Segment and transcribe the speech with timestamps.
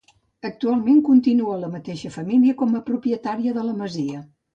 [0.47, 4.25] Actualment continua la mateixa família com a propietària de la masia.